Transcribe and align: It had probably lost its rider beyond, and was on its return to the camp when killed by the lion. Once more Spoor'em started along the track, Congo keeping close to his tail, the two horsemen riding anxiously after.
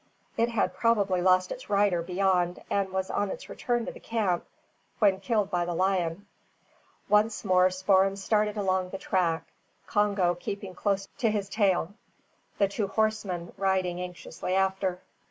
It 0.35 0.49
had 0.49 0.73
probably 0.73 1.21
lost 1.21 1.51
its 1.51 1.69
rider 1.69 2.01
beyond, 2.01 2.63
and 2.71 2.91
was 2.91 3.11
on 3.11 3.29
its 3.29 3.49
return 3.49 3.85
to 3.85 3.91
the 3.91 3.99
camp 3.99 4.47
when 4.97 5.19
killed 5.19 5.51
by 5.51 5.63
the 5.63 5.75
lion. 5.75 6.25
Once 7.07 7.45
more 7.45 7.69
Spoor'em 7.69 8.15
started 8.17 8.57
along 8.57 8.89
the 8.89 8.97
track, 8.97 9.43
Congo 9.85 10.33
keeping 10.33 10.73
close 10.73 11.07
to 11.19 11.29
his 11.29 11.47
tail, 11.49 11.93
the 12.57 12.67
two 12.67 12.87
horsemen 12.87 13.53
riding 13.57 14.01
anxiously 14.01 14.55
after. 14.55 15.01